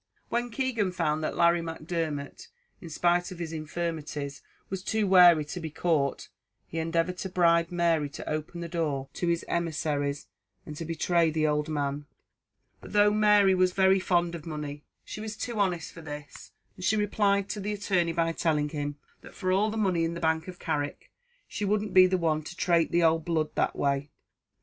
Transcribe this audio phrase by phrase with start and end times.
[0.29, 2.47] When Keegan found that Larry Macdermot,
[2.81, 6.29] in spite of his infirmities, was too wary to be caught,
[6.65, 10.25] he endeavoured to bribe Mary to open the door to his emissaries,
[10.65, 12.07] and to betray the old man;
[12.79, 16.83] but though Mary was very fond of money, she was too honest for this, and
[16.83, 20.19] she replied to the attorney by telling him, "that for all the money in the
[20.19, 21.11] bank of Carrick,
[21.47, 24.09] she wouldn't be the one to trate the ould blood that way."